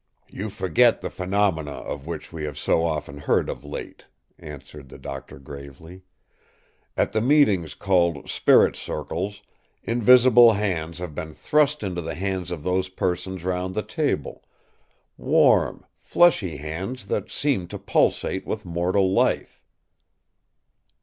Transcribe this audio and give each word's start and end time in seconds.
”“You 0.28 0.50
forget 0.50 1.00
the 1.00 1.08
phenomena 1.08 1.70
of 1.70 2.06
which 2.06 2.34
we 2.34 2.44
have 2.44 2.58
so 2.58 2.84
often 2.84 3.16
heard 3.16 3.48
of 3.48 3.64
late,” 3.64 4.04
answered 4.38 4.90
the 4.90 4.98
doctor 4.98 5.38
gravely. 5.38 6.02
“At 6.98 7.12
the 7.12 7.22
meetings 7.22 7.72
called 7.72 8.28
‘spirit 8.28 8.76
circles,’ 8.76 9.40
invisible 9.82 10.52
hands 10.52 10.98
have 10.98 11.14
been 11.14 11.32
thrust 11.32 11.82
into 11.82 12.02
the 12.02 12.14
hands 12.14 12.50
of 12.50 12.62
those 12.62 12.90
persons 12.90 13.42
round 13.42 13.74
the 13.74 13.82
table—warm, 13.82 15.86
fleshly 15.96 16.58
hands 16.58 17.06
that 17.06 17.30
seemed 17.30 17.70
to 17.70 17.78
pulsate 17.78 18.46
with 18.46 18.66
mortal 18.66 19.14
life. 19.14 19.62